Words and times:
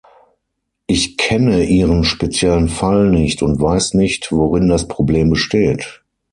Ich 0.87 1.15
kenne 1.15 1.61
Ihren 1.63 2.03
speziellen 2.03 2.69
Fall 2.69 3.11
nicht 3.11 3.43
und 3.43 3.61
weiß 3.61 3.93
nicht, 3.93 4.31
worin 4.31 4.67
das 4.67 4.87
Problem 4.87 5.29
besteht. 5.29 6.01